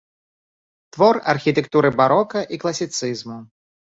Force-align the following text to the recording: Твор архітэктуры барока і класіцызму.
Твор 0.97 1.19
архітэктуры 1.33 1.91
барока 2.01 2.41
і 2.57 2.61
класіцызму. 2.63 3.37